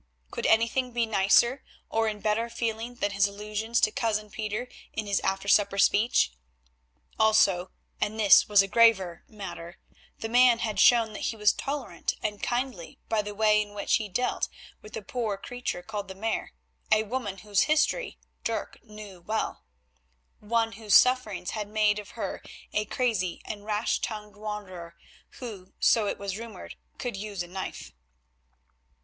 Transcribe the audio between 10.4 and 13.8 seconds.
had shown that he was tolerant and kindly by the way in